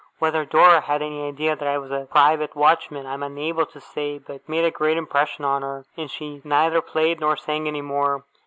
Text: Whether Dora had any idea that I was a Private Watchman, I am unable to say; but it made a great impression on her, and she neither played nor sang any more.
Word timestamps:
Whether 0.17 0.45
Dora 0.45 0.81
had 0.81 1.03
any 1.03 1.27
idea 1.27 1.55
that 1.55 1.67
I 1.67 1.77
was 1.77 1.91
a 1.91 2.07
Private 2.09 2.55
Watchman, 2.55 3.05
I 3.05 3.13
am 3.13 3.21
unable 3.21 3.67
to 3.67 3.79
say; 3.79 4.17
but 4.17 4.37
it 4.37 4.49
made 4.49 4.65
a 4.65 4.71
great 4.71 4.97
impression 4.97 5.45
on 5.45 5.61
her, 5.61 5.85
and 5.95 6.09
she 6.09 6.41
neither 6.43 6.81
played 6.81 7.19
nor 7.19 7.37
sang 7.37 7.67
any 7.67 7.83
more. 7.83 8.23